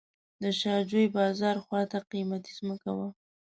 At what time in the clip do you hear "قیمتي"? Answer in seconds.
2.11-2.51